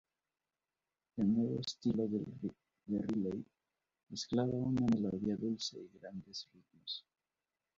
El 1.17 1.31
nuevo 1.31 1.59
estilo 1.59 2.07
de 2.07 2.25
Riley 3.05 3.45
mezclaba 4.09 4.49
una 4.49 4.83
melodía 4.87 5.35
dulce 5.35 5.77
y 5.79 5.99
grandes 5.99 6.49
ritmos. 6.55 7.05